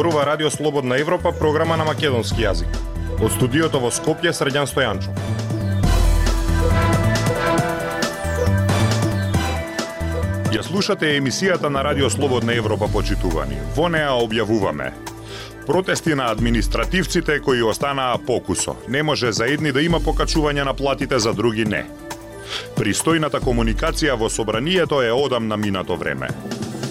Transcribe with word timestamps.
Зборува 0.00 0.26
Радио 0.26 0.50
Слободна 0.50 0.98
Европа, 0.98 1.32
програма 1.32 1.76
на 1.76 1.84
македонски 1.84 2.40
јазик. 2.40 2.72
Од 3.20 3.34
студиото 3.34 3.82
во 3.82 3.90
Скопје 3.92 4.30
Средјан 4.32 4.64
Стојанчо. 4.64 5.12
Ја 10.56 10.62
слушате 10.64 11.10
емисијата 11.18 11.68
на 11.68 11.82
Радио 11.84 12.08
Слободна 12.08 12.56
Европа 12.56 12.88
почитувани. 12.88 13.60
Во 13.76 13.90
неа 13.92 14.16
објавуваме 14.16 14.88
Протести 15.66 16.16
на 16.16 16.30
административците 16.32 17.36
кои 17.44 17.60
останаа 17.62 18.16
покусо. 18.16 18.76
Не 18.88 19.02
може 19.02 19.32
за 19.32 19.52
едни 19.52 19.68
да 19.72 19.82
има 19.82 20.00
покачување 20.00 20.64
на 20.64 20.72
платите, 20.72 21.18
за 21.18 21.34
други 21.36 21.68
не. 21.68 21.84
Пристојната 22.72 23.44
комуникација 23.44 24.16
во 24.16 24.32
собранието 24.32 25.02
е 25.04 25.12
одам 25.12 25.48
на 25.48 25.60
минато 25.60 25.96
време. 25.96 26.32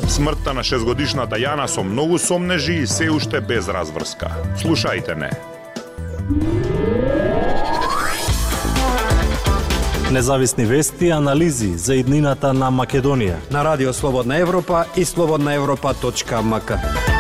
Смртта 0.10 0.56
на 0.58 0.64
шестгодишната 0.66 1.38
Јана 1.38 1.68
со 1.70 1.84
многу 1.86 2.18
сомнежи 2.18 2.80
и 2.82 2.88
се 2.88 3.12
уште 3.14 3.42
без 3.42 3.68
разврска. 3.70 4.32
Слушајте 4.58 5.14
не. 5.14 5.30
Независни 10.12 10.66
вести 10.66 11.06
и 11.06 11.12
анализи 11.12 11.78
за 11.78 12.02
иднината 12.02 12.54
на 12.54 12.74
Македонија 12.74 13.38
на 13.54 13.64
Радио 13.64 13.94
Слободна 13.94 14.42
Европа 14.42 14.86
и 14.98 15.06
слободнаевропа.мк. 15.06 17.19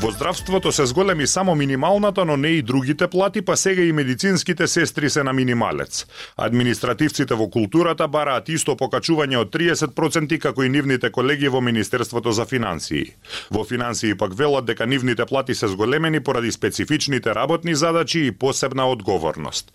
Во 0.00 0.10
здравството 0.10 0.72
се 0.72 0.86
зголеми 0.86 1.26
само 1.26 1.54
минималната, 1.54 2.24
но 2.24 2.36
не 2.36 2.48
и 2.48 2.62
другите 2.62 3.08
плати, 3.08 3.42
па 3.42 3.56
сега 3.56 3.82
и 3.82 3.92
медицинските 3.92 4.68
сестри 4.68 5.10
се 5.10 5.22
на 5.22 5.32
минималец. 5.32 6.06
Административците 6.36 7.34
во 7.34 7.50
културата 7.52 8.08
бараат 8.08 8.48
исто 8.48 8.78
покачување 8.80 9.36
од 9.42 9.52
30% 9.52 10.38
како 10.40 10.64
и 10.64 10.72
нивните 10.72 11.10
колеги 11.12 11.52
во 11.52 11.60
Министерството 11.60 12.32
за 12.32 12.46
финансии. 12.48 13.12
Во 13.52 13.64
финансии 13.64 14.16
пак 14.16 14.32
велат 14.38 14.64
дека 14.64 14.86
нивните 14.86 15.26
плати 15.26 15.54
се 15.54 15.68
зголемени 15.68 16.20
поради 16.20 16.52
специфичните 16.52 17.34
работни 17.34 17.74
задачи 17.74 18.24
и 18.24 18.32
посебна 18.32 18.88
одговорност. 18.88 19.72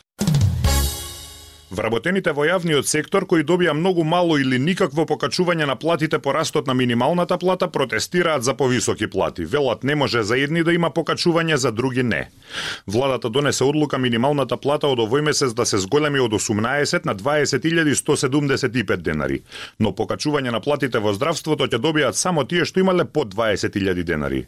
Вработените 1.73 2.29
во 2.29 2.43
јавниот 2.45 2.85
сектор 2.85 3.25
кои 3.25 3.41
добија 3.41 3.73
многу 3.73 4.03
мало 4.05 4.35
или 4.37 4.59
никакво 4.61 5.05
покачување 5.09 5.65
на 5.65 5.75
платите 5.75 6.19
по 6.21 6.33
растот 6.33 6.67
на 6.67 6.73
минималната 6.77 7.37
плата 7.41 7.67
протестираат 7.67 8.43
за 8.43 8.53
повисоки 8.53 9.07
плати. 9.09 9.45
Велат 9.45 9.83
не 9.83 9.95
може 9.95 10.23
за 10.23 10.37
едни 10.37 10.63
да 10.63 10.73
има 10.73 10.91
покачување, 10.91 11.55
за 11.55 11.71
други 11.71 12.03
не. 12.03 12.29
Владата 12.87 13.29
донесе 13.29 13.63
одлука 13.63 13.97
минималната 13.97 14.57
плата 14.57 14.87
од 14.87 15.01
овој 15.01 15.25
месец 15.25 15.57
да 15.57 15.65
се 15.65 15.81
зголеми 15.81 16.19
од 16.19 16.37
18 16.37 17.05
на 17.05 17.15
20.175 17.15 18.97
денари, 19.01 19.41
но 19.79 19.89
покачување 19.89 20.51
на 20.51 20.61
платите 20.61 21.01
во 21.01 21.13
здравството 21.17 21.65
ќе 21.65 21.81
добијат 21.81 22.13
само 22.13 22.45
тие 22.45 22.65
што 22.65 22.79
имале 22.79 23.05
под 23.05 23.33
20.000 23.33 24.03
денари. 24.03 24.45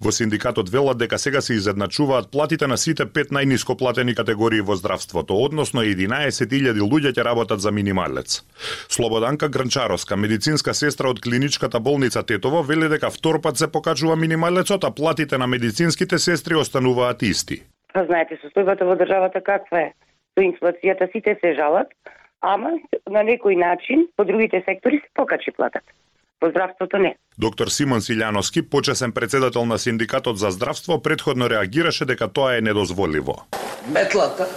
Во 0.00 0.12
синдикатот 0.12 0.68
велат 0.68 0.98
дека 0.98 1.18
сега 1.18 1.40
се 1.40 1.54
изедначуваат 1.54 2.30
платите 2.30 2.66
на 2.66 2.76
сите 2.76 3.06
пет 3.06 3.30
најниско 3.30 3.76
платени 3.78 4.14
категории 4.14 4.60
во 4.60 4.76
здравството, 4.76 5.36
односно 5.44 5.82
11.000 5.82 6.80
луѓе 6.80 7.12
ќе 7.14 7.24
работат 7.24 7.60
за 7.60 7.70
минималец. 7.70 8.42
Слободанка 8.88 9.48
Гранчаровска, 9.48 10.16
медицинска 10.16 10.74
сестра 10.74 11.08
од 11.10 11.20
клиничката 11.20 11.80
болница 11.80 12.22
Тетово, 12.22 12.62
вели 12.62 12.88
дека 12.88 13.10
втор 13.10 13.40
пат 13.40 13.56
се 13.56 13.70
покачува 13.72 14.16
минималецот, 14.16 14.84
а 14.84 14.90
платите 14.90 15.38
на 15.38 15.46
медицинските 15.46 16.18
сестри 16.18 16.54
остануваат 16.54 17.22
исти. 17.22 17.62
Па 17.92 18.04
знаете, 18.08 18.38
состојбата 18.44 18.88
во 18.88 18.96
државата 18.96 19.40
каква 19.44 19.88
е? 19.88 19.92
Со 20.32 20.40
инфлацијата 20.40 21.10
сите 21.12 21.36
се 21.40 21.52
жалат, 21.54 21.92
ама 22.40 22.72
на 23.10 23.22
некој 23.22 23.58
начин 23.60 24.08
по 24.16 24.24
другите 24.24 24.62
сектори 24.64 25.02
се 25.04 25.10
покачи 25.14 25.52
платата 25.52 25.92
во 26.42 26.50
здравството 26.50 26.98
не. 26.98 27.14
Доктор 27.38 27.70
Симон 27.70 28.00
Силјановски, 28.00 28.62
почесен 28.68 29.12
председател 29.12 29.64
на 29.64 29.78
Синдикатот 29.78 30.38
за 30.38 30.50
здравство, 30.50 31.02
предходно 31.02 31.50
реагираше 31.50 32.04
дека 32.04 32.28
тоа 32.28 32.56
е 32.56 32.60
недозволиво. 32.60 33.46
Метлата 33.88 34.48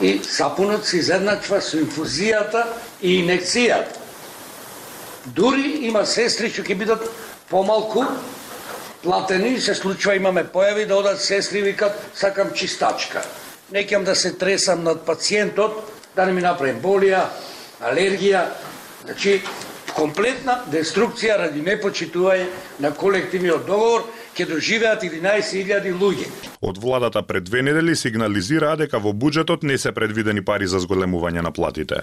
и 0.00 0.18
сапунот 0.18 0.84
се 0.84 0.98
изедначва 0.98 1.60
со 1.60 1.80
инфузијата 1.80 2.64
и 3.02 3.20
инекцијата. 3.24 3.96
Дури 5.26 5.84
има 5.88 6.04
сестри 6.06 6.48
што 6.52 6.62
ќе 6.64 6.76
бидат 6.76 7.04
помалку 7.50 8.04
платени, 9.02 9.58
се 9.60 9.74
случува 9.74 10.16
имаме 10.16 10.44
појави 10.44 10.86
да 10.86 10.96
одат 10.96 11.20
сестри 11.20 11.62
викат 11.62 11.96
сакам 12.14 12.52
чистачка. 12.54 13.22
Некам 13.72 14.04
да 14.04 14.14
се 14.14 14.32
тресам 14.36 14.84
над 14.84 15.06
пациентот, 15.06 15.84
да 16.16 16.26
не 16.26 16.32
ми 16.32 16.42
направим 16.42 16.80
болија, 16.80 17.28
алергија. 17.80 18.44
Значи, 19.04 19.42
комплетна 20.00 20.56
деструкција 20.72 21.36
ради 21.42 21.60
непочитување 21.64 22.46
на 22.80 22.90
колективниот 22.96 23.66
договор 23.68 24.06
ќе 24.36 24.46
доживеат 24.48 25.04
11.000 25.04 25.92
луѓе. 26.00 26.28
Од 26.64 26.78
владата 26.80 27.22
пред 27.26 27.44
две 27.50 27.62
недели 27.66 27.96
сигнализираа 27.96 28.78
дека 28.80 29.00
во 29.02 29.12
буџетот 29.12 29.66
не 29.68 29.76
се 29.78 29.92
предвидени 29.92 30.44
пари 30.44 30.68
за 30.70 30.80
зголемување 30.80 31.44
на 31.44 31.52
платите. 31.52 32.00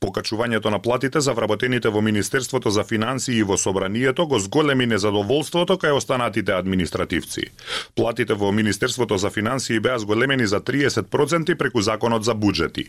Покачувањето 0.00 0.70
на 0.72 0.78
платите 0.80 1.20
за 1.20 1.34
вработените 1.36 1.92
во 1.92 2.00
Министерството 2.00 2.70
за 2.70 2.84
финансии 2.84 3.36
и 3.36 3.42
во 3.42 3.58
Собранието 3.58 4.26
го 4.26 4.38
зголеми 4.38 4.86
незадоволството 4.86 5.76
кај 5.76 5.98
останатите 5.98 6.56
административци. 6.56 7.50
Платите 7.94 8.34
во 8.34 8.52
Министерството 8.52 9.18
за 9.18 9.30
финансии 9.30 9.80
беа 9.80 9.98
зголемени 9.98 10.46
за 10.46 10.60
30% 10.60 11.58
преку 11.58 11.82
Законот 11.82 12.24
за 12.24 12.34
буџети. 12.34 12.88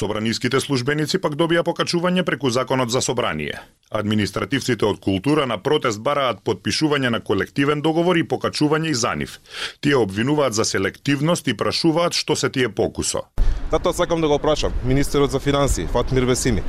Собраниските 0.00 0.56
службеници 0.64 1.18
пак 1.20 1.34
добија 1.36 1.60
покачување 1.60 2.22
преку 2.24 2.48
Законот 2.48 2.88
за 2.88 3.02
собрание. 3.04 3.58
Административците 3.92 4.86
од 4.88 5.00
култура 5.04 5.44
на 5.50 5.58
протест 5.60 6.00
бараат 6.00 6.40
подпишување 6.46 7.10
на 7.12 7.20
колективен 7.20 7.82
договор 7.84 8.16
и 8.16 8.24
покачување 8.24 8.94
и 8.94 8.96
за 8.96 9.12
нив. 9.20 9.36
Тие 9.84 10.00
обвинуваат 10.00 10.56
за 10.56 10.64
селективност 10.64 11.52
и 11.52 11.56
прашуваат 11.62 12.16
што 12.16 12.36
се 12.36 12.48
тие 12.48 12.72
покусо. 12.72 13.26
Затоа 13.70 13.92
сакам 13.92 14.24
да 14.24 14.28
го 14.32 14.38
прашам 14.38 14.72
министерот 14.84 15.36
за 15.36 15.38
финансии 15.38 15.86
Фатмир 15.92 16.24
Весими. 16.24 16.62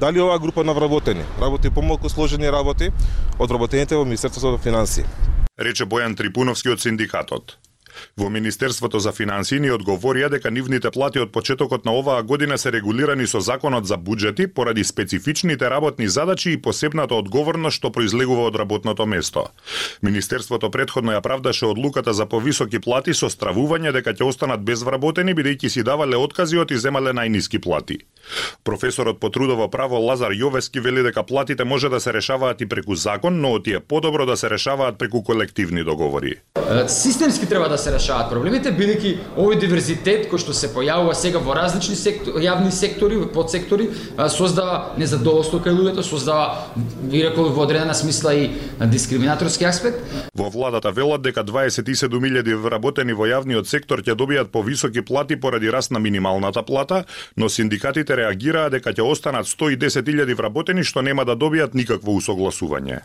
Дали 0.00 0.20
оваа 0.20 0.38
група 0.38 0.64
на 0.64 0.72
вработени 0.72 1.24
работи 1.40 1.70
помалку 1.70 2.08
сложени 2.08 2.48
работи 2.48 2.92
од 3.38 3.50
вработените 3.50 3.96
во 3.96 4.04
Министерството 4.04 4.56
за 4.56 4.62
финансии? 4.62 5.04
Рече 5.58 5.84
Бојан 5.84 6.16
Трипуновски 6.16 6.72
од 6.72 6.80
синдикатот. 6.80 7.58
Во 8.16 8.28
Министерството 8.30 8.98
за 8.98 9.12
финансии 9.12 9.60
ни 9.60 9.70
одговорија 9.70 10.28
дека 10.30 10.50
нивните 10.50 10.90
плати 10.90 11.20
од 11.20 11.32
почетокот 11.32 11.84
на 11.84 11.92
оваа 11.92 12.22
година 12.22 12.58
се 12.58 12.72
регулирани 12.72 13.26
со 13.26 13.40
Законот 13.40 13.86
за 13.86 13.96
буџети 13.96 14.46
поради 14.46 14.84
специфичните 14.84 15.70
работни 15.70 16.08
задачи 16.08 16.52
и 16.52 16.62
посебната 16.62 17.14
одговорност 17.14 17.76
што 17.76 17.90
произлегува 17.90 18.46
од 18.50 18.56
работното 18.56 19.06
место. 19.06 19.46
Министерството 20.02 20.70
предходно 20.70 21.12
ја 21.12 21.20
правдаше 21.20 21.66
одлуката 21.66 22.12
за 22.12 22.26
повисоки 22.26 22.78
плати 22.78 23.14
со 23.14 23.30
стравување 23.30 23.92
дека 23.92 24.14
ќе 24.14 24.28
останат 24.28 24.64
безвработени 24.64 25.34
бидејќи 25.34 25.68
си 25.68 25.82
давале 25.82 26.16
откази 26.16 26.58
од 26.58 26.70
и 26.70 26.78
земале 26.78 27.12
најниски 27.12 27.58
плати. 27.58 28.00
Професорот 28.64 29.20
по 29.20 29.30
трудово 29.30 29.68
право 29.70 29.98
Лазар 29.98 30.32
Јовески 30.32 30.80
вели 30.80 31.02
дека 31.02 31.22
платите 31.22 31.64
може 31.64 31.88
да 31.88 32.00
се 32.00 32.12
решаваат 32.12 32.60
и 32.60 32.66
преку 32.66 32.94
закон, 32.94 33.40
но 33.40 33.52
оти 33.52 33.72
е 33.72 33.80
подобро 33.80 34.26
да 34.26 34.36
се 34.36 34.50
решаваат 34.50 34.98
преку 34.98 35.22
колективни 35.22 35.84
договори. 35.84 36.34
Системски 36.88 37.48
треба 37.48 37.68
да 37.68 37.78
се 37.78 37.92
решаваат 37.92 38.30
проблемите, 38.30 38.72
бидејќи 38.72 39.16
овој 39.36 39.58
диверзитет 39.58 40.28
кој 40.30 40.38
што 40.38 40.54
се 40.54 40.70
појавува 40.70 41.14
сега 41.18 41.38
во 41.42 41.54
различни 41.54 41.96
сектори, 41.96 42.44
јавни 42.44 42.70
сектори, 42.70 43.18
подсектори, 43.34 43.88
создава 44.28 44.94
незадоволство 44.98 45.58
кај 45.58 45.74
луѓето, 45.74 46.02
создава, 46.02 46.70
ви 47.10 47.24
рекол, 47.24 47.50
во 47.50 47.64
одредена 47.66 47.94
смисла 47.94 48.34
и 48.34 48.50
дискриминаторски 48.80 49.64
аспект. 49.64 49.98
Во 50.34 50.50
владата 50.50 50.92
велат 50.92 51.22
дека 51.22 51.44
27.000 51.44 52.54
вработени 52.54 53.12
во 53.12 53.26
јавниот 53.26 53.66
сектор 53.66 54.02
ќе 54.02 54.14
добијат 54.14 54.52
повисоки 54.52 55.02
плати 55.02 55.36
поради 55.40 55.70
раст 55.70 55.90
на 55.90 55.98
минималната 55.98 56.62
плата, 56.62 57.04
но 57.36 57.48
синдикатите 57.48 58.09
реагираа 58.16 58.70
дека 58.70 58.92
ќе 58.92 59.04
останат 59.06 59.46
110.000 59.46 60.34
вработени 60.36 60.84
што 60.84 61.02
нема 61.02 61.24
да 61.24 61.36
добијат 61.36 61.74
никакво 61.74 62.16
усогласување. 62.18 63.00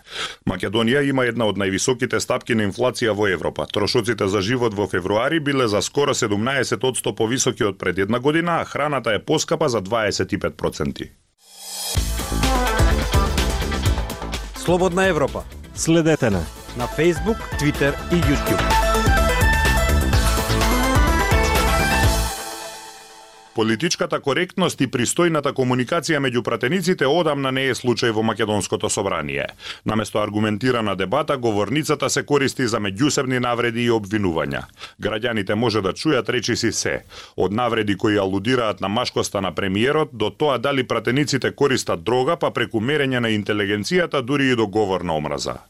Македонија 0.50 1.06
има 1.10 1.25
една 1.25 1.50
од 1.52 1.57
највисоките 1.62 2.19
стапки 2.19 2.56
на 2.56 2.68
инфлација 2.69 3.13
во 3.13 3.28
Европа. 3.28 3.68
Трошоците 3.72 4.28
за 4.28 4.42
живот 4.42 4.74
во 4.74 4.88
февруари 4.88 5.40
биле 5.40 5.68
за 5.68 5.81
скоро 5.81 6.13
17% 6.13 7.16
повисоки 7.16 7.63
од 7.63 7.78
пред 7.78 8.00
една 8.00 8.19
година, 8.19 8.60
а 8.62 8.66
храната 8.66 9.13
е 9.13 9.19
поскапа 9.19 9.69
за 9.69 9.81
25%. 9.81 11.10
Слободна 14.56 15.07
Европа. 15.07 15.44
Следете 15.75 16.30
на 16.30 16.46
на 16.78 16.88
Facebook, 16.88 17.40
Twitter 17.60 17.94
и 18.12 18.16
YouTube. 18.16 19.15
Политичката 23.56 24.18
коректност 24.19 24.81
и 24.84 24.86
пристојната 24.92 25.54
комуникација 25.56 26.19
меѓу 26.19 26.42
пратениците 26.44 27.07
одамна 27.07 27.54
не 27.56 27.69
е 27.69 27.75
случај 27.80 28.12
во 28.12 28.24
Македонското 28.28 28.90
собрание. 28.92 29.46
Наместо 29.86 30.19
аргументирана 30.19 30.96
дебата, 31.00 31.38
говорницата 31.38 32.10
се 32.10 32.25
користи 32.25 32.68
за 32.68 32.81
меѓусебни 32.84 33.40
навреди 33.40 33.86
и 33.86 33.96
обвинувања. 33.96 34.66
Граѓаните 35.00 35.56
може 35.56 35.81
да 35.81 35.96
чујат 35.96 36.30
речиси 36.36 36.74
се, 36.75 36.98
од 37.38 37.56
навреди 37.56 37.96
кои 37.96 38.19
алудираат 38.19 38.81
на 38.81 38.92
машкоста 38.92 39.42
на 39.42 39.56
премиерот 39.56 40.12
до 40.12 40.30
тоа 40.30 40.60
дали 40.60 40.84
пратениците 40.84 41.56
користат 41.56 42.04
дрога, 42.04 42.36
па 42.36 42.52
преку 42.52 42.84
мерење 42.84 43.24
на 43.24 43.31
интелигенцијата 43.31 44.22
дури 44.22 44.52
и 44.52 44.56
до 44.56 44.68
говор 44.68 45.07
на 45.07 45.16
омраза. 45.16 45.62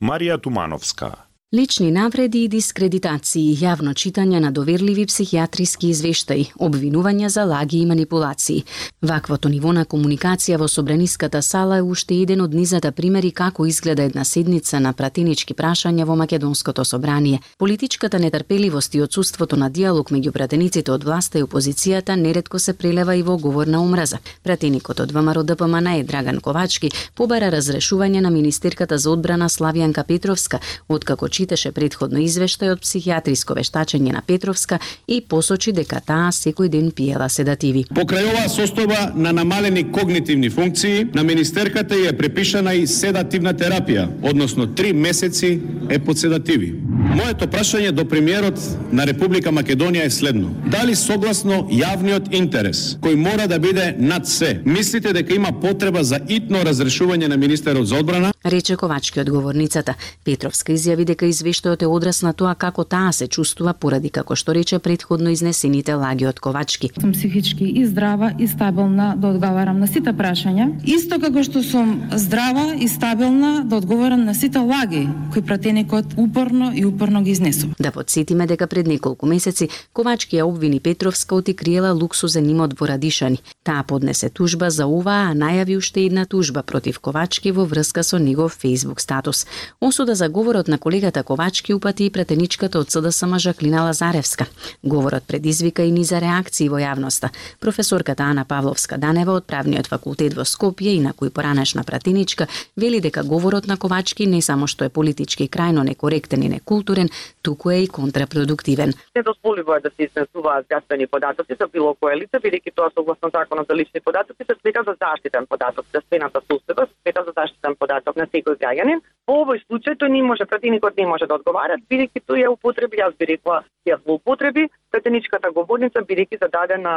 Марија 0.00 0.38
Тумановска 0.38 1.16
Лични 1.54 1.92
навреди 1.92 2.40
и 2.44 2.48
дискредитации, 2.50 3.52
јавно 3.54 3.92
читање 3.94 4.40
на 4.42 4.48
доверливи 4.50 5.04
психијатриски 5.06 5.86
извештаи, 5.92 6.48
обвинувања 6.58 7.28
за 7.30 7.44
лаги 7.46 7.78
и 7.78 7.86
манипулации. 7.86 8.64
Ваквото 9.02 9.48
ниво 9.48 9.70
на 9.72 9.84
комуникација 9.86 10.58
во 10.58 10.66
Собраниската 10.68 11.42
сала 11.42 11.76
е 11.78 11.82
уште 11.82 12.16
еден 12.22 12.40
од 12.42 12.54
низата 12.54 12.90
примери 12.92 13.30
како 13.30 13.66
изгледа 13.66 14.02
една 14.02 14.24
седница 14.24 14.80
на 14.80 14.92
пратенички 14.92 15.54
прашања 15.54 16.04
во 16.04 16.16
Македонското 16.16 16.84
собрание. 16.84 17.38
Политичката 17.58 18.18
нетрпеливост 18.18 18.94
и 18.94 19.02
отсутството 19.02 19.56
на 19.56 19.70
диалог 19.70 20.10
меѓу 20.10 20.32
пратениците 20.32 20.90
од 20.90 21.04
власта 21.04 21.38
и 21.38 21.46
опозицијата 21.46 22.16
нередко 22.16 22.58
се 22.58 22.74
прелева 22.74 23.14
и 23.14 23.22
во 23.22 23.38
говор 23.38 23.70
на 23.70 23.84
омраза. 23.84 24.18
Пратеникот 24.42 25.00
од 25.00 25.12
ВМРО 25.12 25.44
ДПМН 25.44 25.86
е 26.00 26.02
Драган 26.02 26.40
Ковачки 26.40 26.90
побара 27.14 27.54
разрешување 27.54 28.26
на 28.26 28.30
министерката 28.30 28.98
за 28.98 29.10
одбрана 29.10 29.48
Славјанка 29.48 30.02
Петровска, 30.02 30.58
откако 30.88 31.28
прочиташе 31.44 31.72
предходно 31.76 32.20
извештај 32.24 32.72
од 32.72 32.80
психијатриско 32.80 33.54
вештачење 33.58 34.12
на 34.14 34.22
Петровска 34.24 34.78
и 35.06 35.20
посочи 35.20 35.72
дека 35.76 36.00
таа 36.00 36.30
секој 36.32 36.70
ден 36.72 36.90
пиела 36.90 37.28
седативи. 37.28 37.84
Покрај 37.92 38.30
оваа 38.30 38.48
состојба 38.48 39.14
на 39.14 39.32
намалени 39.32 39.84
когнитивни 39.92 40.48
функции, 40.50 41.04
на 41.14 41.22
министерката 41.22 41.94
ја 41.94 42.16
препишана 42.16 42.74
и 42.74 42.86
седативна 42.86 43.52
терапија, 43.54 44.08
односно 44.22 44.66
три 44.74 44.92
месеци 44.92 45.60
е 45.90 45.98
под 45.98 46.18
седативи. 46.18 46.72
Моето 47.14 47.46
прашање 47.46 47.92
до 47.94 48.02
премиерот 48.10 48.58
на 48.90 49.04
Република 49.06 49.52
Македонија 49.54 50.08
е 50.08 50.10
следно. 50.10 50.48
Дали 50.66 50.96
согласно 50.98 51.60
јавниот 51.70 52.32
интерес, 52.34 52.96
кој 52.98 53.14
мора 53.14 53.46
да 53.46 53.60
биде 53.62 53.92
над 53.98 54.26
се, 54.26 54.56
мислите 54.66 55.12
дека 55.14 55.34
има 55.34 55.52
потреба 55.62 56.02
за 56.02 56.18
итно 56.28 56.64
разрешување 56.66 57.28
на 57.30 57.36
министерот 57.38 57.86
за 57.86 58.00
одбрана? 58.02 58.32
Рече 58.44 58.76
Ковачки 58.76 59.20
одговорницата. 59.20 59.94
Петровска 60.24 60.74
изјави 60.74 61.06
дека 61.06 61.28
извештајот 61.30 61.84
е 61.86 61.86
одраз 61.86 62.22
на 62.26 62.32
тоа 62.32 62.56
како 62.58 62.84
таа 62.84 63.12
се 63.12 63.28
чувствува 63.28 63.76
поради 63.78 64.10
како 64.10 64.34
што 64.34 64.52
рече 64.52 64.78
предходно 64.78 65.30
изнесените 65.30 65.94
лаги 65.94 66.26
од 66.26 66.40
Ковачки. 66.42 66.90
Сум 67.00 67.12
психички 67.12 67.64
и 67.64 67.86
здрава 67.86 68.32
и 68.38 68.48
стабилна 68.48 69.14
да 69.16 69.28
одговарам 69.28 69.78
на 69.78 69.86
сите 69.86 70.10
прашања, 70.10 70.66
исто 70.82 71.20
како 71.22 71.46
што 71.46 71.62
сум 71.62 72.10
здрава 72.10 72.74
и 72.74 72.88
стабилна 72.88 73.62
да 73.64 73.76
одговарам 73.76 74.24
на 74.24 74.34
сите 74.34 74.58
лаги 74.58 75.06
кои 75.32 75.42
пратеникот 75.42 76.18
упорно 76.18 76.72
и 76.74 76.84
упорно 76.84 77.03
ги 77.06 77.30
изнесува. 77.30 77.74
Да 77.78 77.90
подсетиме 77.90 78.46
дека 78.46 78.66
пред 78.66 78.86
неколку 78.86 79.26
месеци 79.26 79.68
Ковачки 79.92 80.36
ја 80.36 80.44
обвини 80.44 80.80
Петровска 80.80 81.34
оти 81.34 81.54
криела 81.54 81.92
луксузен 81.92 82.50
имот 82.50 82.78
во 82.80 82.86
Радишани. 82.86 83.40
Таа 83.62 83.82
поднесе 83.82 84.28
тужба 84.28 84.70
за 84.70 84.86
оваа, 84.86 85.30
а 85.30 85.34
најави 85.34 85.76
уште 85.76 86.06
една 86.06 86.24
тужба 86.26 86.62
против 86.62 87.00
Ковачки 87.00 87.50
во 87.50 87.64
врска 87.64 88.02
со 88.02 88.18
негов 88.18 88.58
Facebook 88.62 89.00
статус. 89.00 89.46
Осуда 89.80 90.14
за 90.14 90.28
говорот 90.28 90.68
на 90.68 90.78
колегата 90.78 91.22
Ковачки 91.22 91.74
упати 91.74 92.06
и 92.06 92.10
претеничката 92.10 92.78
од 92.78 92.90
СДСМ 92.90 93.38
Жаклина 93.38 93.82
Лазаревска. 93.84 94.46
Говорот 94.82 95.24
предизвика 95.26 95.82
и 95.82 95.90
низа 95.90 96.20
реакции 96.20 96.68
во 96.68 96.78
јавноста. 96.78 97.30
Професорката 97.60 98.22
Ана 98.22 98.44
Павловска 98.44 98.98
Данева 98.98 99.32
од 99.32 99.46
правниот 99.46 99.86
факултет 99.86 100.34
во 100.34 100.44
Скопје 100.44 100.94
и 100.94 101.00
на 101.00 101.12
кој 101.12 101.30
поранешна 101.30 101.84
пратеничка 101.84 102.46
вели 102.76 103.00
дека 103.00 103.22
говорот 103.22 103.66
на 103.66 103.76
Ковачки 103.76 104.26
не 104.26 104.42
само 104.42 104.66
што 104.66 104.84
е 104.84 104.88
политички 104.88 105.48
крајно 105.48 105.82
некоректен 105.84 106.42
и 106.42 106.48
некултурен, 106.48 106.93
туку 107.42 107.70
е 107.70 107.76
и 107.76 107.88
контрапродуктивен. 107.88 108.92
дозволиво 109.24 109.74
е 109.74 109.80
да 109.80 109.90
се 109.90 110.02
изнесуваат 110.02 110.64
здравствени 110.64 111.06
податоци 111.06 111.54
за 111.60 111.66
било 111.66 111.94
кое 111.94 112.16
лице, 112.16 112.36
бидејќи 112.44 112.74
тоа 112.74 112.90
согласно 112.94 113.30
законот 113.34 113.66
за 113.68 113.74
лични 113.74 114.00
податоци 114.00 114.44
се 114.44 114.54
смета 114.60 114.82
за 114.86 114.94
заштитен 115.02 115.46
податок. 115.46 115.84
Здравствената 115.88 116.40
состојба 116.50 116.86
се 116.88 116.94
смета 117.02 117.24
за 117.26 117.32
заштитен 117.38 117.74
податок 117.76 118.16
на 118.16 118.26
секој 118.26 118.58
граѓанин. 118.60 118.98
Во 119.26 119.34
овој 119.42 119.62
случај 119.66 119.98
тој 120.00 120.10
не 120.14 120.22
може 120.22 120.44
пратеникот 120.46 120.96
не 120.96 121.06
може 121.06 121.26
да 121.26 121.34
одговара, 121.34 121.76
бидејќи 121.90 122.26
тој 122.28 122.44
ја 122.44 122.48
употреби, 122.56 123.00
јас 123.02 123.14
би 123.18 123.24
рекла, 123.32 123.62
ја 123.88 123.96
злоупотреби 124.04 124.68
претеничката 124.94 125.50
говорница 125.50 126.02
бидејќи 126.08 126.38
за 126.42 126.48
дадена 126.48 126.94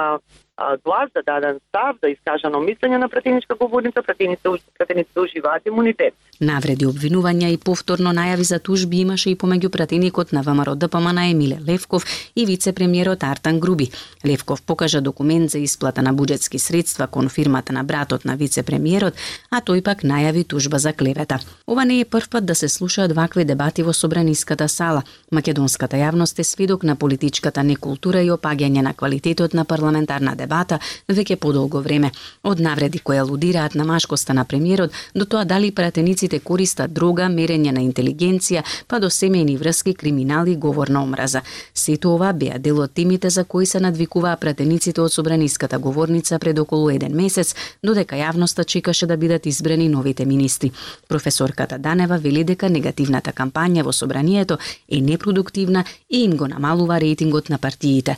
глас, 0.86 1.10
за 1.16 1.22
даден 1.26 1.60
став, 1.70 1.98
да 2.02 2.10
искажано 2.10 2.62
мислење 2.62 2.98
на 3.02 3.10
претеничка 3.10 3.56
говорница, 3.56 4.04
претениците, 4.06 4.50
претениците 4.78 5.20
уживаат 5.20 5.66
имунитет. 5.66 6.14
Навреди, 6.40 6.86
обвинувања 6.86 7.50
и 7.54 7.58
повторно 7.58 8.14
најави 8.14 8.46
за 8.46 8.60
тужби 8.60 9.02
имаше 9.02 9.32
и 9.32 9.38
помеѓу 9.38 9.70
пратеникот 9.88 10.32
на 10.32 10.42
ВМРО 10.42 10.76
ДПМН 10.76 11.18
Емиле 11.18 11.60
Левков 11.68 12.06
и 12.36 12.46
вице-премиерот 12.46 13.24
Артан 13.24 13.60
Груби. 13.60 13.92
Левков 14.26 14.62
покажа 14.62 15.02
документ 15.02 15.52
за 15.52 15.60
исплата 15.60 16.02
на 16.02 16.14
буџетски 16.14 16.58
средства 16.58 17.08
кон 17.08 17.30
фирмата 17.30 17.74
на 17.74 17.84
братот 17.84 18.26
на 18.26 18.36
вице-премиерот, 18.36 19.14
а 19.50 19.62
тој 19.62 19.82
пак 19.82 20.04
најави 20.04 20.44
тужба 20.48 20.80
за 20.80 20.92
клевета. 20.94 21.40
Ова 21.68 21.86
не 21.86 22.02
е 22.02 22.06
прв 22.06 22.30
пат 22.30 22.46
да 22.46 22.56
се 22.56 22.68
слушаат 22.70 23.12
вакви 23.16 23.46
дебати 23.46 23.84
во 23.84 23.94
Собраниската 23.94 24.68
сала. 24.68 25.04
Македонската 25.32 25.96
јавност 25.96 26.40
е 26.40 26.44
сведок 26.44 26.84
на 26.84 26.96
политичката 26.96 27.64
некултура 27.64 28.22
и 28.22 28.32
опаѓање 28.32 28.82
на 28.82 28.94
квалитетот 28.94 29.54
на 29.54 29.64
парламентарна 29.64 30.36
дебата 30.36 30.80
веќе 31.08 31.36
подолго 31.36 31.80
време. 31.82 32.12
Од 32.44 32.60
навреди 32.60 33.00
кои 33.00 33.18
алудираат 33.18 33.76
на 33.76 33.86
машкоста 33.86 34.34
на 34.34 34.44
премиерот 34.46 34.92
до 35.16 35.26
тоа 35.26 35.46
дали 35.46 35.72
пратениците 35.72 36.40
користат 36.40 36.94
дрога, 36.94 37.30
мерење 37.32 37.72
на 37.72 37.80
интелигенција, 37.80 38.64
па 38.88 39.00
до 39.00 39.08
семејни 39.08 39.58
врски, 39.58 39.77
криминали, 39.84 40.56
говор 40.56 40.88
на 40.88 41.04
омраза. 41.04 41.42
Сето 41.74 42.14
ова 42.16 42.34
беа 42.34 42.60
дел 42.60 42.80
од 42.80 42.94
темите 42.94 43.30
за 43.30 43.44
кои 43.44 43.66
се 43.66 43.80
надвикуваа 43.80 44.38
пратениците 44.38 45.02
од 45.02 45.14
Собраниската 45.14 45.80
говорница 45.80 46.40
пред 46.40 46.60
околу 46.60 46.90
еден 46.90 47.16
месец, 47.16 47.56
додека 47.84 48.16
јавноста 48.16 48.66
чекаше 48.66 49.06
да 49.06 49.18
бидат 49.18 49.46
избрани 49.46 49.90
новите 49.90 50.26
министри. 50.26 50.72
Професорката 51.08 51.78
Данева 51.78 52.18
вели 52.18 52.44
дека 52.44 52.70
негативната 52.70 53.32
кампања 53.32 53.84
во 53.84 53.94
Собранието 53.94 54.58
е 54.90 55.02
непродуктивна 55.02 55.86
и 56.10 56.24
им 56.24 56.38
го 56.38 56.48
намалува 56.48 57.00
рейтингот 57.02 57.50
на 57.50 57.58
партиите. 57.58 58.18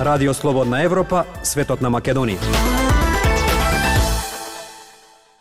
Радио 0.00 0.34
Слободна 0.34 0.82
Европа, 0.82 1.24
светот 1.42 1.80
на 1.82 1.90
Македонија. 1.90 2.87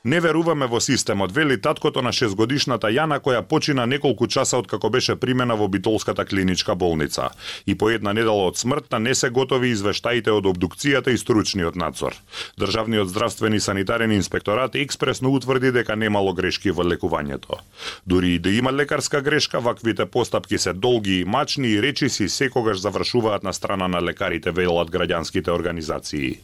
Не 0.07 0.21
веруваме 0.24 0.68
во 0.71 0.80
системот, 0.80 1.33
вели 1.36 1.57
таткото 1.59 2.00
на 2.00 2.13
6-годишната 2.15 2.88
Јана 2.95 3.18
која 3.19 3.42
почина 3.44 3.83
неколку 3.86 4.27
часа 4.31 4.56
од 4.62 4.68
како 4.71 4.88
беше 4.88 5.18
примена 5.19 5.56
во 5.59 5.65
Битолската 5.68 6.24
клиничка 6.25 6.75
болница. 6.80 7.26
И 7.66 7.76
по 7.76 7.90
една 7.92 8.14
недела 8.16 8.45
од 8.47 8.56
смртта 8.56 9.02
не 9.04 9.16
се 9.16 9.30
готови 9.35 9.73
извештаите 9.76 10.31
од 10.31 10.45
обдукцијата 10.47 11.11
и 11.11 11.19
стручниот 11.19 11.76
надзор. 11.76 12.16
Државниот 12.56 13.11
здравствени 13.11 13.59
санитарен 13.59 14.14
инспекторат 14.16 14.78
експресно 14.80 15.33
утврди 15.35 15.73
дека 15.76 15.99
немало 15.99 16.31
грешки 16.33 16.71
во 16.71 16.87
лекувањето. 16.87 17.59
Дури 18.06 18.35
и 18.35 18.40
да 18.40 18.49
има 18.49 18.71
лекарска 18.71 19.21
грешка, 19.21 19.59
ваквите 19.59 20.06
постапки 20.06 20.57
се 20.57 20.73
долги 20.73 21.19
и 21.19 21.26
мачни 21.26 21.68
и 21.68 21.81
речиси 21.81 22.30
секогаш 22.30 22.80
завршуваат 22.80 23.44
на 23.44 23.54
страна 23.54 23.87
на 23.87 24.02
лекарите, 24.02 24.52
велат 24.52 24.87
граѓанските 24.87 25.52
организации. 25.52 26.40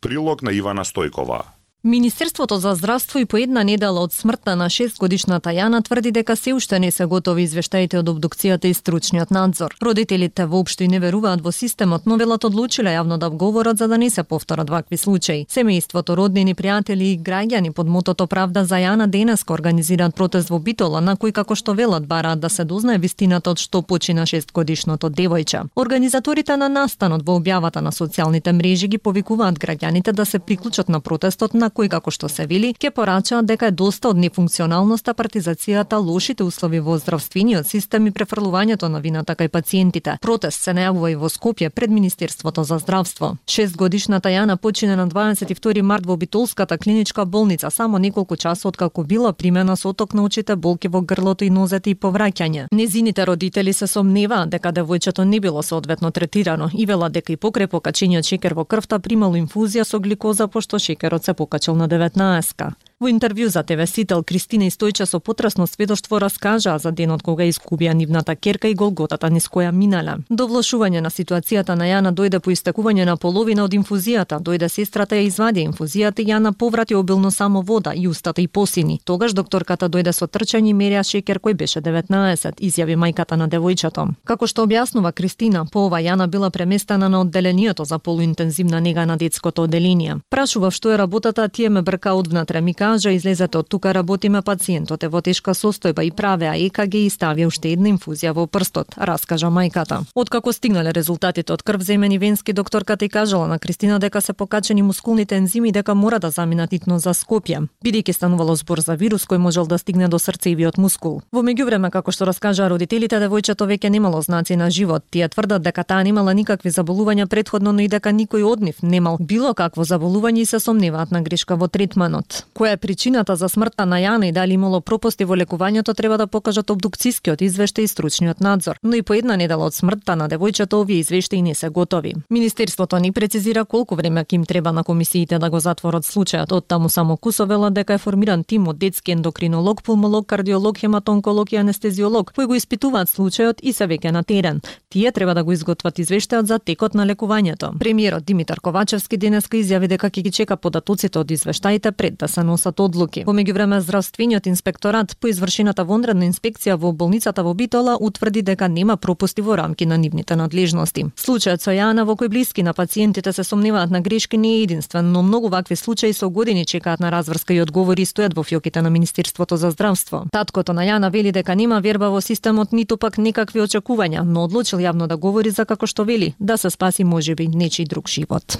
Прилог 0.00 0.42
на 0.42 0.50
Ивана 0.50 0.82
Стојкова. 0.82 1.44
Министерството 1.86 2.56
за 2.58 2.74
здравство 2.74 3.18
и 3.18 3.24
по 3.24 3.36
една 3.36 3.62
недела 3.62 4.00
од 4.02 4.12
смртта 4.12 4.56
на 4.56 4.66
6 4.66 4.98
годишната 4.98 5.50
Јана 5.54 5.84
тврди 5.86 6.10
дека 6.10 6.34
се 6.36 6.54
уште 6.54 6.80
не 6.82 6.90
се 6.90 7.04
готови 7.06 7.44
извештаите 7.46 8.00
од 8.00 8.08
обдукцијата 8.10 8.66
и 8.66 8.74
стручниот 8.74 9.30
надзор. 9.30 9.76
Родителите 9.82 10.46
воопшто 10.50 10.82
и 10.82 10.88
не 10.88 10.98
веруваат 10.98 11.44
во 11.44 11.52
системот, 11.52 12.02
но 12.06 12.16
велат 12.16 12.44
одлучиле 12.44 12.90
јавно 12.90 13.18
да 13.18 13.28
вговорат 13.30 13.78
за 13.78 13.86
да 13.88 13.98
не 13.98 14.10
се 14.10 14.22
повторат 14.22 14.70
вакви 14.70 14.96
случаи. 14.96 15.46
Семејството, 15.46 16.16
роднини, 16.16 16.54
пријатели 16.54 17.12
и 17.14 17.20
граѓани 17.20 17.70
под 17.70 17.86
мотото 17.86 18.26
Правда 18.26 18.64
за 18.64 18.82
Јана 18.82 19.06
денеска 19.06 19.54
организираат 19.54 20.16
протест 20.16 20.50
во 20.50 20.58
Битола 20.58 21.00
на 21.00 21.14
кој 21.14 21.32
како 21.32 21.54
што 21.54 21.74
велат 21.74 22.06
бараат 22.06 22.40
да 22.40 22.50
се 22.50 22.64
дознае 22.64 22.98
вистината 22.98 23.50
од 23.50 23.62
што 23.62 23.82
почина 23.82 24.26
6 24.26 24.52
годишното 24.52 25.10
девојче. 25.10 25.62
Организаторите 25.76 26.56
на 26.56 26.68
настанот 26.68 27.22
во 27.22 27.38
објавата 27.38 27.80
на 27.80 27.94
социјалните 27.94 28.52
мрежи 28.52 28.88
ги 28.88 28.98
повикуваат 28.98 29.54
граѓаните 29.54 30.12
да 30.12 30.26
се 30.26 30.38
приклучат 30.38 30.88
на 30.88 31.00
протестот 31.00 31.54
на 31.54 31.70
кои 31.76 31.88
како 31.92 32.10
што 32.10 32.28
се 32.32 32.46
вели, 32.48 32.72
ќе 32.72 32.90
порачаат 32.96 33.46
дека 33.46 33.68
е 33.68 33.74
доста 33.76 34.08
од 34.14 34.20
нефункционалноста, 34.22 35.12
партизацијата, 35.14 36.00
лошите 36.00 36.44
услови 36.44 36.80
во 36.80 36.96
здравствениот 36.98 37.68
систем 37.68 38.06
и 38.08 38.12
префрлувањето 38.16 38.88
на 38.88 39.02
вината 39.04 39.36
кај 39.36 39.52
пациентите. 39.52 40.16
Протест 40.22 40.64
се 40.64 40.72
најавува 40.72 41.12
и 41.12 41.18
во 41.20 41.28
Скопје 41.28 41.68
пред 41.70 41.90
Министерството 41.90 42.64
за 42.64 42.78
здравство. 42.78 43.36
Шестгодишната 43.46 44.32
Јана 44.32 44.56
почине 44.56 44.96
на 44.96 45.06
22 45.08 45.82
март 45.82 46.06
во 46.06 46.16
Битолската 46.16 46.78
клиничка 46.78 47.26
болница 47.26 47.70
само 47.70 47.98
неколку 47.98 48.36
часа 48.36 48.68
откако 48.68 49.04
била 49.04 49.32
примена 49.32 49.76
со 49.76 49.88
оток 49.88 50.14
на 50.14 50.24
очите, 50.24 50.56
болки 50.56 50.88
во 50.88 51.02
грлото 51.02 51.44
и 51.44 51.50
нозете 51.50 51.90
и 51.90 51.94
повраќање. 51.94 52.66
Незините 52.72 53.26
родители 53.26 53.72
се 53.72 53.86
сомневаат 53.86 54.50
дека 54.50 54.72
девојчето 54.72 55.24
не 55.24 55.40
било 55.40 55.62
соодветно 55.62 56.10
третирано 56.10 56.70
и 56.72 56.86
велат 56.86 57.12
дека 57.12 57.32
и 57.32 57.36
покрај 57.36 57.66
покачениот 57.66 58.24
шекер 58.24 58.54
во 58.54 58.64
крвта 58.64 58.98
примало 58.98 59.36
инфузија 59.36 59.84
со 59.84 59.98
гликоза 60.00 60.48
пошто 60.48 60.78
шекерот 60.78 61.24
се 61.24 61.34
skoczył 61.56 61.76
na 61.76 61.88
19. 61.88 62.54
Во 62.98 63.10
интервју 63.12 63.50
за 63.52 63.60
ТВ 63.62 63.84
Сител, 63.84 64.22
Кристина 64.24 64.70
Истојча 64.70 65.04
со 65.04 65.18
потрасно 65.20 65.66
сведоштво 65.66 66.16
раскажа 66.18 66.78
за 66.80 66.92
денот 66.96 67.20
кога 67.22 67.44
изгубија 67.44 67.92
нивната 67.92 68.34
керка 68.36 68.68
и 68.68 68.74
голготата 68.74 69.28
низ 69.28 69.50
која 69.52 69.68
минала. 69.70 70.14
До 70.30 70.46
влошување 70.48 71.02
на 71.04 71.10
ситуацијата 71.12 71.74
на 71.76 71.84
Јана 71.84 72.14
дојде 72.16 72.40
по 72.40 72.50
истекување 72.50 73.04
на 73.04 73.16
половина 73.16 73.64
од 73.64 73.74
инфузијата, 73.76 74.38
дојде 74.40 74.70
сестрата 74.72 75.16
ја 75.16 75.26
извади 75.28 75.66
инфузијата 75.68 76.24
и 76.24 76.30
Јана 76.30 76.52
поврати 76.52 76.94
обилно 76.94 77.30
само 77.30 77.60
вода 77.60 77.92
и 77.94 78.08
устата 78.08 78.40
и 78.40 78.48
посини. 78.48 79.00
Тогаш 79.04 79.34
докторката 79.34 79.90
дојде 79.90 80.12
со 80.12 80.26
трчање 80.26 80.70
и 80.70 80.74
мерија 80.74 81.04
шекер 81.04 81.38
кој 81.38 81.52
беше 81.52 81.82
19, 81.82 82.64
изјави 82.64 82.96
мајката 82.96 83.36
на 83.36 83.48
девојчето. 83.48 84.06
Како 84.24 84.46
што 84.46 84.64
објаснува 84.64 85.12
Кристина, 85.12 85.66
по 85.66 85.84
ова 85.90 86.00
Јана 86.00 86.28
била 86.28 86.48
преместена 86.50 87.08
на 87.08 87.20
одделението 87.20 87.84
за 87.84 87.98
полуинтензивна 87.98 88.80
нега 88.80 89.04
на 89.04 89.16
детското 89.16 89.68
одделение. 89.68 90.16
Прашував 90.30 90.72
што 90.72 90.94
е 90.94 90.98
работата, 90.98 91.48
тие 91.48 91.68
ме 91.68 91.82
брка 91.82 92.14
одвнатре, 92.14 92.60
ми 92.60 92.74
кажа 92.86 93.10
излезат 93.10 93.56
од 93.56 93.68
тука 93.68 93.92
работиме 93.92 94.42
пациентот 94.42 95.02
е 95.02 95.08
во 95.10 95.20
тешка 95.20 95.52
состојба 95.58 96.04
и 96.06 96.10
правеа 96.14 96.52
ЕКГ 96.54 96.94
и 97.00 97.10
ставија 97.10 97.48
уште 97.50 97.72
една 97.74 97.90
инфузија 97.90 98.30
во 98.36 98.44
прстот, 98.46 98.94
раскажа 99.08 99.50
мајката. 99.50 100.04
Откако 100.14 100.52
стигнале 100.54 100.92
резултатите 100.94 101.52
од 101.52 101.64
крвземени 101.66 102.18
венски, 102.22 102.52
докторката 102.52 103.04
и 103.04 103.08
кажала 103.08 103.48
на 103.48 103.58
Кристина 103.58 103.98
дека 103.98 104.20
се 104.20 104.32
покачени 104.32 104.82
мускулните 104.82 105.36
ензими 105.36 105.72
дека 105.72 105.94
мора 105.94 106.18
да 106.18 106.30
заминат 106.30 106.72
итно 106.72 106.98
за 106.98 107.10
Скопје, 107.10 107.66
бидејќи 107.84 108.12
станувало 108.12 108.54
збор 108.54 108.80
за 108.80 108.94
вирус 108.94 109.26
кој 109.26 109.42
можел 109.42 109.66
да 109.66 109.78
стигне 109.78 110.08
до 110.08 110.18
срцевиот 110.18 110.78
мускул. 110.78 111.22
Во 111.32 111.42
меѓувреме, 111.42 111.90
како 111.90 112.14
што 112.14 112.30
раскажа 112.30 112.70
родителите, 112.70 113.18
девојчето 113.18 113.66
веќе 113.66 113.90
немало 113.90 114.22
знаци 114.22 114.54
на 114.56 114.70
живот. 114.70 115.02
Тие 115.10 115.28
тврдат 115.28 115.66
дека 115.66 115.82
таа 115.82 116.06
немала 116.06 116.34
никакви 116.34 116.70
заболувања 116.70 117.26
предходно, 117.26 117.72
но 117.72 117.82
и 117.82 117.88
дека 117.88 118.14
никој 118.14 118.46
од 118.46 118.62
нив 118.62 118.82
немал 118.82 119.18
било 119.18 119.54
какво 119.54 119.82
заболување 119.82 120.46
и 120.46 120.46
се 120.46 120.60
сомневаат 120.60 121.10
на 121.10 121.22
грешка 121.22 121.56
во 121.56 121.66
третманот. 121.68 122.46
Која 122.54 122.75
е 122.76 122.80
причината 122.80 123.36
за 123.36 123.48
смртта 123.48 123.86
на 123.86 123.96
Јана 123.96 124.28
и 124.28 124.32
дали 124.32 124.54
имало 124.54 124.80
пропусти 124.80 125.24
во 125.24 125.34
лекувањето 125.36 125.94
треба 125.96 126.18
да 126.20 126.26
покажат 126.26 126.70
обдукцискиот 126.70 127.40
извештај 127.40 127.88
и 127.88 127.88
стручниот 127.88 128.40
надзор. 128.40 128.76
Но 128.82 128.94
и 128.96 129.02
по 129.02 129.14
една 129.14 129.36
недела 129.36 129.64
од 129.64 129.74
смртта 129.74 130.16
на 130.16 130.28
девојчето 130.28 130.80
овие 130.82 131.00
извештаи 131.00 131.42
не 131.42 131.54
се 131.54 131.68
готови. 131.68 132.14
Министерството 132.30 132.98
ни 132.98 133.12
прецизира 133.12 133.64
колку 133.64 133.96
време 133.96 134.24
ќе 134.24 134.34
им 134.34 134.44
треба 134.44 134.72
на 134.72 134.84
комисиите 134.84 135.38
да 135.38 135.50
го 135.50 135.60
затворат 135.60 136.04
случајот. 136.04 136.52
Од 136.52 136.66
таму 136.66 136.88
само 136.88 137.16
Кусовела 137.16 137.70
дека 137.70 137.94
е 137.94 137.98
формиран 137.98 138.44
тим 138.44 138.68
од 138.68 138.78
детски 138.78 139.12
ендокринолог, 139.12 139.82
пулмолог, 139.82 140.26
кардиолог, 140.26 140.78
хематонколог 140.78 141.52
и 141.52 141.56
анестезиолог 141.56 142.32
кои 142.34 142.46
го 142.46 142.54
испитуваат 142.54 143.08
случајот 143.08 143.62
и 143.62 143.72
се 143.72 143.86
веќе 143.86 144.10
на 144.10 144.22
терен. 144.22 144.60
Тие 144.90 145.12
треба 145.12 145.34
да 145.34 145.44
го 145.44 145.52
изготват 145.52 145.98
извештајот 145.98 146.44
за 146.44 146.58
текот 146.58 146.94
на 146.94 147.06
лекувањето. 147.06 147.78
Премиерот 147.78 148.24
Димитар 148.24 148.60
Ковачевски 148.60 149.16
денеска 149.16 149.56
изјави 149.56 149.88
дека 149.88 150.10
ќе 150.10 150.22
ги 150.22 150.30
чека 150.30 150.56
податоците 150.56 151.18
од 151.18 151.30
извештаите 151.30 151.92
пред 151.92 152.18
да 152.18 152.28
се 152.28 152.42
носат 152.42 152.65
одлуки. 152.70 153.24
Во 153.26 153.32
меѓувреме 153.32 153.80
здравствениот 153.80 154.46
инспекторат 154.46 155.16
по 155.20 155.28
извршената 155.28 155.84
вонредна 155.84 156.26
инспекција 156.26 156.76
во 156.76 156.92
болницата 156.92 157.42
во 157.42 157.54
Битола 157.54 157.96
утврди 158.00 158.42
дека 158.42 158.68
нема 158.68 158.96
пропусти 158.96 159.42
во 159.42 159.56
рамки 159.56 159.86
на 159.86 159.96
нивните 159.96 160.36
надлежности. 160.36 161.06
Случајот 161.16 161.62
со 161.62 161.70
Јана 161.70 162.04
во 162.04 162.16
кој 162.16 162.28
блиски 162.28 162.62
на 162.62 162.74
пациентите 162.74 163.32
се 163.32 163.44
сомневаат 163.44 163.90
на 163.90 164.00
грешки 164.00 164.36
не 164.36 164.56
е 164.58 164.62
единствен, 164.62 165.12
но 165.12 165.22
многу 165.22 165.48
вакви 165.48 165.76
случаи 165.76 166.12
со 166.12 166.30
години 166.30 166.64
чекаат 166.64 167.00
на 167.00 167.10
разврска 167.10 167.54
и 167.54 167.60
одговори 167.60 168.06
стојат 168.06 168.34
во 168.34 168.42
фиоките 168.42 168.82
на 168.82 168.90
Министерството 168.90 169.56
за 169.56 169.70
здравство. 169.70 170.24
Таткото 170.32 170.72
на 170.72 170.82
Јана 170.82 171.10
вели 171.10 171.32
дека 171.32 171.54
нема 171.54 171.80
верба 171.80 172.10
во 172.10 172.20
системот 172.20 172.72
ниту 172.72 172.96
пак 172.96 173.18
никакви 173.18 173.60
очекувања, 173.60 174.22
но 174.22 174.44
одлучил 174.44 174.78
јавно 174.78 175.06
да 175.06 175.16
говори 175.16 175.50
за 175.50 175.64
како 175.64 175.86
што 175.86 176.04
вели, 176.04 176.34
да 176.38 176.56
се 176.56 176.70
спаси 176.70 177.04
можеби 177.04 177.48
нечи 177.48 177.84
друг 177.84 178.08
живот. 178.08 178.58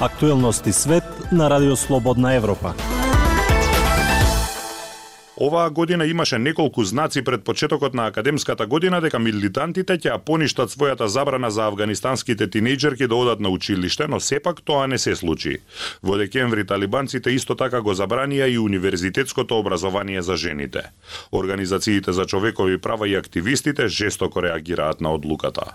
Актуелности 0.00 0.72
свет 0.72 1.04
на 1.32 1.50
Радио 1.50 1.76
Слободна 1.76 2.34
Европа. 2.34 2.74
Оваа 5.40 5.70
година 5.70 6.06
имаше 6.06 6.38
неколку 6.38 6.84
знаци 6.84 7.24
пред 7.24 7.44
почетокот 7.44 7.94
на 7.94 8.06
академската 8.06 8.66
година 8.66 9.00
дека 9.00 9.18
милитантите 9.18 9.98
ќе 9.98 10.18
поништат 10.22 10.70
својата 10.70 11.06
забрана 11.10 11.50
за 11.50 11.66
афганистанските 11.66 12.46
тинејџерки 12.46 13.08
да 13.08 13.14
одат 13.14 13.40
на 13.40 13.48
училиште, 13.48 14.06
но 14.06 14.20
сепак 14.20 14.62
тоа 14.62 14.86
не 14.86 14.98
се 14.98 15.16
случи. 15.16 15.58
Во 16.02 16.14
декември 16.16 16.66
талибанците 16.66 17.34
исто 17.34 17.58
така 17.58 17.82
го 17.82 17.94
забранија 17.94 18.46
и 18.46 18.58
универзитетското 18.58 19.58
образование 19.58 20.22
за 20.22 20.36
жените. 20.36 20.82
Организациите 21.32 22.12
за 22.12 22.26
човекови 22.26 22.78
права 22.78 23.08
и 23.08 23.16
активистите 23.16 23.88
жестоко 23.88 24.42
реагираат 24.42 25.00
на 25.00 25.12
одлуката. 25.14 25.74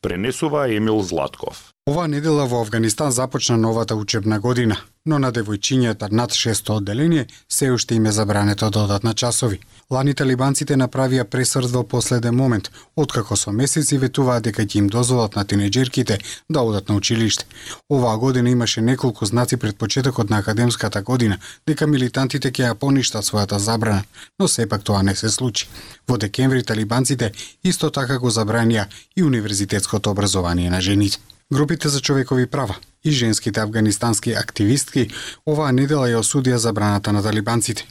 Пренесува 0.00 0.68
Емил 0.68 1.02
Златков. 1.02 1.72
Ова 1.86 2.06
недела 2.08 2.46
во 2.46 2.60
Афганистан 2.60 3.12
започна 3.12 3.56
новата 3.56 3.94
учебна 3.96 4.40
година, 4.40 4.76
но 5.06 5.18
на 5.18 5.30
девојчињата 5.32 6.08
над 6.12 6.30
600 6.32 6.72
одделение 6.72 7.26
се 7.48 7.70
уште 7.72 7.94
им 7.94 8.06
е 8.06 8.12
забрането 8.12 8.70
да 8.70 8.80
одат 8.80 9.04
на 9.04 9.14
часови. 9.14 9.60
Лани 9.90 10.14
талибанците 10.14 10.76
направија 10.80 11.24
пресрд 11.24 11.70
во 11.70 11.82
последен 11.84 12.34
момент, 12.34 12.70
откако 12.96 13.36
со 13.36 13.52
месеци 13.52 13.98
ветуваат 13.98 14.44
дека 14.44 14.62
ќе 14.62 14.78
им 14.78 14.86
дозволат 14.88 15.36
на 15.36 15.44
тинеџерките 15.44 16.18
да 16.50 16.60
одат 16.60 16.88
на 16.88 16.96
училиште. 16.96 17.44
Оваа 17.92 18.16
година 18.18 18.50
имаше 18.50 18.80
неколку 18.80 19.26
знаци 19.26 19.56
пред 19.56 19.76
почетокот 19.76 20.30
на 20.30 20.38
академската 20.38 21.02
година 21.02 21.38
дека 21.66 21.86
милитантите 21.86 22.50
ќе 22.50 22.70
ја 22.70 22.74
поништат 22.74 23.24
својата 23.24 23.56
забрана, 23.56 24.04
но 24.38 24.48
сепак 24.48 24.84
тоа 24.84 25.02
не 25.02 25.14
се 25.14 25.28
случи. 25.28 25.68
Во 26.08 26.16
декември 26.16 26.64
талибанците 26.64 27.32
исто 27.64 27.90
така 27.90 28.18
го 28.18 28.30
забранија 28.30 28.88
и 29.16 29.22
универзитетското 29.22 30.10
образование 30.10 30.70
на 30.70 30.80
жените. 30.80 31.18
Групите 31.52 31.88
за 31.88 32.00
човекови 32.00 32.46
права 32.46 32.76
и 33.04 33.10
женските 33.10 33.60
афганистански 33.60 34.32
активистки 34.32 35.10
оваа 35.46 35.72
недела 35.76 36.06
ја 36.08 36.22
осудија 36.24 36.56
забраната 36.56 37.12
на 37.12 37.20
талибанците. 37.22 37.84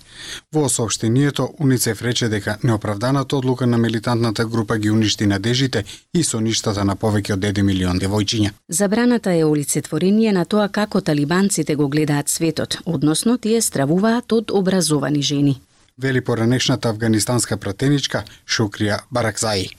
Во 0.53 0.69
сообштението 0.69 1.45
УНИЦЕФ 1.59 2.01
рече 2.01 2.29
дека 2.29 2.57
неоправданата 2.63 3.37
одлука 3.37 3.67
на 3.67 3.77
милитантната 3.77 4.45
група 4.45 4.77
ги 4.77 4.89
уништи 4.89 5.27
надежите 5.27 5.83
и 6.13 6.23
со 6.23 6.39
ништата 6.39 6.83
на 6.83 6.95
повеќе 6.95 7.33
од 7.33 7.45
1 7.45 7.61
милион 7.61 7.99
девојчиња. 7.99 8.49
Забраната 8.69 9.33
е 9.33 9.45
олицетворение 9.45 10.33
на 10.33 10.45
тоа 10.45 10.67
како 10.69 11.01
талибанците 11.01 11.75
го 11.75 11.89
гледаат 11.89 12.29
светот, 12.29 12.77
односно 12.85 13.37
тие 13.37 13.61
стравуваат 13.61 14.31
од 14.31 14.51
образовани 14.51 15.21
жени. 15.21 15.61
Вели 15.97 16.21
поранешната 16.21 16.89
афганистанска 16.89 17.57
пратеничка 17.57 18.23
Шукрија 18.47 19.03
Баракзаи. 19.11 19.69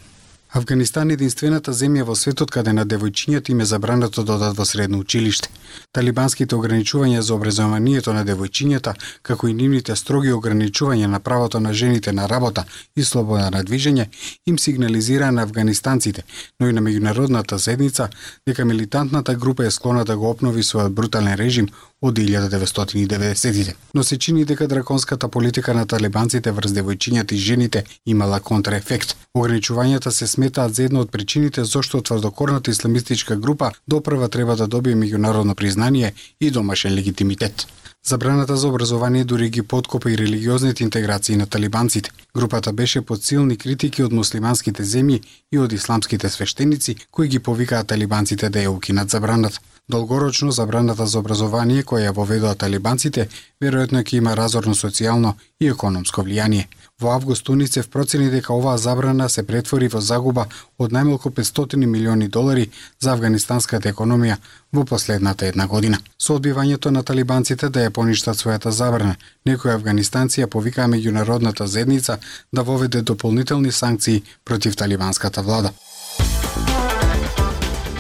Афганистан 0.55 1.11
е 1.11 1.15
единствената 1.17 1.73
земја 1.75 2.05
во 2.07 2.15
светот 2.15 2.53
каде 2.55 2.73
на 2.73 2.85
девојчињата 2.87 3.51
им 3.51 3.61
е 3.61 3.65
забрането 3.67 4.23
да 4.23 4.37
одат 4.37 4.57
во 4.57 4.65
средно 4.65 4.99
училиште. 5.03 5.49
Талибанските 5.93 6.55
ограничувања 6.55 7.23
за 7.27 7.35
образованието 7.35 8.13
на 8.15 8.23
девојчињата, 8.25 8.93
како 9.23 9.49
и 9.49 9.55
нивните 9.55 9.97
строги 9.97 10.31
ограничувања 10.33 11.09
на 11.11 11.19
правото 11.21 11.61
на 11.61 11.73
жените 11.75 12.13
на 12.13 12.29
работа 12.29 12.65
и 12.97 13.05
слобода 13.05 13.51
на 13.51 13.65
движење, 13.65 14.07
им 14.47 14.59
сигнализираа 14.59 15.33
на 15.33 15.43
афганистанците, 15.43 16.23
но 16.61 16.69
и 16.69 16.73
на 16.73 16.81
меѓународната 16.81 17.55
заедница 17.57 18.09
дека 18.47 18.65
милитантната 18.65 19.35
група 19.35 19.67
е 19.67 19.71
склона 19.71 20.05
да 20.05 20.17
го 20.17 20.31
обнови 20.31 20.63
својот 20.63 20.95
брутален 20.95 21.35
режим 21.35 21.69
од 22.01 22.19
1990-тите. 22.19 23.75
Но 23.95 24.05
се 24.05 24.19
чини 24.19 24.45
дека 24.45 24.69
драконската 24.69 25.29
политика 25.29 25.75
на 25.75 25.87
талибанците 25.87 26.53
врз 26.53 26.73
девојчињата 26.77 27.33
и 27.33 27.39
жените 27.39 27.85
имала 28.07 28.41
контраефект. 28.41 29.17
Ограничувањата 29.35 30.11
се 30.11 30.27
сметаат 30.45 30.75
за 30.75 30.85
една 30.85 31.01
од 31.01 31.11
причините 31.11 31.65
зошто 31.65 32.03
тврдокорната 32.03 32.71
исламистичка 32.71 33.37
група 33.37 33.73
допрва 33.89 34.29
треба 34.29 34.57
да 34.57 34.67
добие 34.67 34.95
меѓународно 34.95 35.55
признание 35.55 36.13
и 36.41 36.51
домашен 36.51 36.95
легитимитет. 36.95 37.67
Забраната 38.05 38.57
за 38.57 38.69
образование 38.69 39.25
дури 39.25 39.49
ги 39.49 39.63
подкопа 39.63 40.11
и 40.11 40.19
религиозните 40.19 40.85
интеграции 40.85 41.37
на 41.37 41.47
талибанците. 41.47 42.11
Групата 42.37 42.73
беше 42.73 43.01
под 43.01 43.25
силни 43.25 43.57
критики 43.57 44.05
од 44.05 44.13
муслиманските 44.13 44.85
земји 44.85 45.23
и 45.53 45.59
од 45.59 45.73
исламските 45.73 46.29
свештеници 46.29 46.97
кои 47.11 47.29
ги 47.29 47.39
повикаат 47.39 47.87
талибанците 47.87 48.51
да 48.51 48.59
ја 48.59 48.77
укинат 48.77 49.11
забраната. 49.11 49.61
Долгорочно 49.89 50.51
забраната 50.53 51.07
за 51.07 51.19
образование 51.19 51.83
која 51.83 52.11
ја 52.11 52.15
воведоа 52.15 52.55
талибанците 52.55 53.29
веројатно 53.63 54.05
ќе 54.05 54.17
има 54.17 54.37
разорно 54.37 54.75
социјално 54.75 55.35
и 55.61 55.69
економско 55.69 56.21
влијание. 56.23 56.69
Во 57.01 57.11
август 57.11 57.49
Уницев 57.49 57.89
процени 57.91 58.31
дека 58.31 58.53
оваа 58.55 58.79
забрана 58.79 59.29
се 59.29 59.43
претвори 59.43 59.89
во 59.91 60.01
загуба 60.01 60.45
од 60.79 60.93
најмалку 60.95 61.33
500 61.35 61.87
милиони 61.91 62.29
долари 62.29 62.69
за 63.03 63.13
афганистанската 63.13 63.91
економија 63.91 64.37
во 64.73 64.85
последната 64.85 65.47
една 65.47 65.67
година. 65.67 65.99
Со 66.19 66.39
одбивањето 66.39 66.91
на 66.95 67.03
талибанците 67.03 67.69
да 67.69 67.83
ја 67.83 67.91
поништат 67.91 68.39
својата 68.39 68.71
забрана, 68.71 69.17
некои 69.45 69.73
афганистанци 69.73 70.45
ја 70.45 70.47
повикаа 70.47 70.87
меѓународната 70.87 71.65
заедница 71.65 72.19
да 72.53 72.63
воведе 72.63 73.03
дополнителни 73.03 73.73
санкции 73.73 74.23
против 74.45 74.77
талибанската 74.77 75.43
влада. 75.43 75.75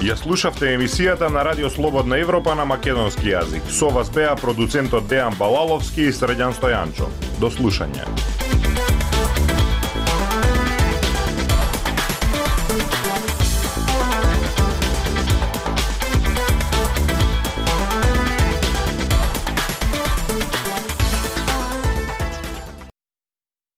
Ја 0.04 0.14
слушавте 0.16 0.76
емисијата 0.76 1.32
на 1.32 1.44
Радио 1.44 1.70
Слободна 1.70 2.18
Европа 2.18 2.54
на 2.54 2.64
македонски 2.64 3.26
јазик. 3.34 3.66
Со 3.70 3.90
вас 3.90 4.10
беа 4.10 4.36
продуцентот 4.36 5.10
Дејан 5.10 5.34
Балаловски 5.38 6.06
и 6.06 6.12
Средјан 6.12 6.54
Стојанчо. 6.54 7.10
До 7.40 7.50
слушање. 7.50 8.43